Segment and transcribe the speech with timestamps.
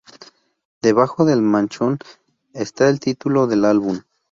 [0.81, 1.99] Debajo del manchón
[2.53, 3.99] está el título del álbum.